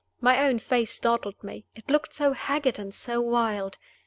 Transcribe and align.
My 0.19 0.39
own 0.39 0.57
face 0.57 0.89
startled 0.89 1.43
me, 1.43 1.67
it 1.75 1.87
looked 1.91 2.11
so 2.11 2.33
haggard 2.33 2.79
and 2.79 2.91
so 2.91 3.21
wild. 3.21 3.77